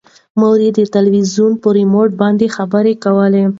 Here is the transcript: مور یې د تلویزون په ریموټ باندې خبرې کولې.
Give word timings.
مور 0.39 0.57
یې 0.65 0.71
د 0.77 0.79
تلویزون 0.95 1.51
په 1.61 1.67
ریموټ 1.77 2.09
باندې 2.21 2.53
خبرې 2.55 2.93
کولې. 3.03 3.43